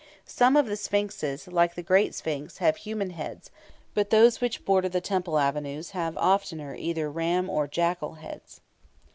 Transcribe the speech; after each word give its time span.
Some 0.25 0.55
of 0.55 0.65
the 0.65 0.77
sphinxes, 0.77 1.47
like 1.47 1.75
the 1.75 1.83
Great 1.83 2.15
Sphinx, 2.15 2.57
have 2.57 2.75
human 2.77 3.11
heads; 3.11 3.51
but 3.93 4.09
those 4.09 4.41
which 4.41 4.65
border 4.65 4.89
the 4.89 4.99
temple 4.99 5.37
avenues 5.37 5.91
have 5.91 6.17
oftener 6.17 6.73
either 6.73 7.07
ram 7.11 7.47
or 7.51 7.67
jackal 7.67 8.15
heads. 8.15 8.61